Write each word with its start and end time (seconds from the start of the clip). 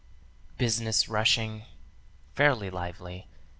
"'Business 0.57 1.07
rushing?' 1.07 1.61
Fairly 2.33 2.71
lively. 2.71 3.27